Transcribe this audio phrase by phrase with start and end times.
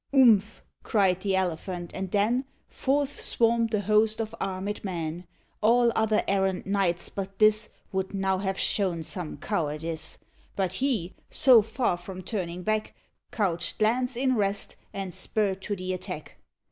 [0.15, 5.27] "Umph!" cried the elephant, and then Forth swarmed a host of armed men.
[5.61, 10.17] All other errant knights but this Would now have shown some cowardice;
[10.55, 12.95] But he, so far from turning back,
[13.29, 16.37] Couched lance in rest, and spurred to the attack.